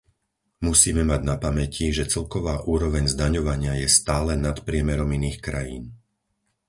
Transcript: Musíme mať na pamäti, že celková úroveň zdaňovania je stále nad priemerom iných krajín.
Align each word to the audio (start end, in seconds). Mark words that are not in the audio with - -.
Musíme 0.67 1.03
mať 1.11 1.21
na 1.31 1.35
pamäti, 1.45 1.87
že 1.97 2.09
celková 2.13 2.55
úroveň 2.73 3.05
zdaňovania 3.13 3.73
je 3.85 3.85
stále 3.99 4.33
nad 4.47 4.57
priemerom 4.67 5.09
iných 5.19 5.37
krajín. 5.47 5.83